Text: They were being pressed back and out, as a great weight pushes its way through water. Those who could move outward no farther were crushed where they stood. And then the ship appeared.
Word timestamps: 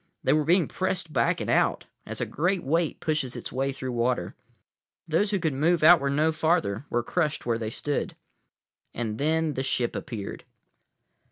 They 0.23 0.33
were 0.33 0.43
being 0.43 0.67
pressed 0.67 1.13
back 1.13 1.39
and 1.39 1.47
out, 1.47 1.85
as 2.07 2.19
a 2.19 2.25
great 2.25 2.63
weight 2.63 2.99
pushes 3.01 3.35
its 3.35 3.51
way 3.51 3.71
through 3.71 3.91
water. 3.91 4.33
Those 5.07 5.29
who 5.29 5.37
could 5.37 5.53
move 5.53 5.83
outward 5.83 6.13
no 6.13 6.31
farther 6.31 6.87
were 6.89 7.03
crushed 7.03 7.45
where 7.45 7.59
they 7.59 7.69
stood. 7.69 8.15
And 8.95 9.19
then 9.19 9.53
the 9.53 9.61
ship 9.61 9.95
appeared. 9.95 10.43